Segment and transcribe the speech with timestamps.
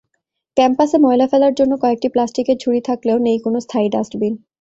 [0.57, 4.33] ক্যাম্পাসে ময়লা ফেলার জন্য কয়েকটি প্লাস্টিকের ঝুড়ি থাকলেও নেই কোনো স্থায়ী ডাস্টবিন।